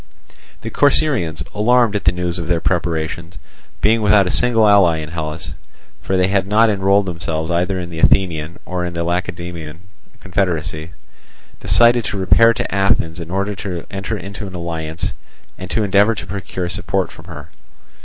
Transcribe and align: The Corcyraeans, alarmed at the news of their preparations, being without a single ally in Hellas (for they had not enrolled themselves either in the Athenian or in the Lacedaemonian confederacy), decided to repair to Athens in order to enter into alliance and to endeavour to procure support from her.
The 0.61 0.71
Corcyraeans, 0.71 1.43
alarmed 1.53 1.95
at 1.95 2.05
the 2.05 2.11
news 2.11 2.39
of 2.39 2.47
their 2.47 2.59
preparations, 2.59 3.37
being 3.81 4.01
without 4.01 4.25
a 4.25 4.31
single 4.31 4.67
ally 4.67 4.97
in 4.97 5.09
Hellas 5.11 5.53
(for 6.01 6.17
they 6.17 6.25
had 6.27 6.47
not 6.47 6.71
enrolled 6.71 7.05
themselves 7.05 7.51
either 7.51 7.79
in 7.79 7.91
the 7.91 7.99
Athenian 7.99 8.57
or 8.65 8.83
in 8.83 8.93
the 8.95 9.03
Lacedaemonian 9.03 9.81
confederacy), 10.19 10.89
decided 11.59 12.03
to 12.05 12.17
repair 12.17 12.51
to 12.51 12.73
Athens 12.73 13.19
in 13.19 13.29
order 13.29 13.53
to 13.53 13.85
enter 13.91 14.17
into 14.17 14.47
alliance 14.47 15.13
and 15.59 15.69
to 15.69 15.83
endeavour 15.83 16.15
to 16.15 16.25
procure 16.25 16.67
support 16.67 17.11
from 17.11 17.25
her. 17.25 17.49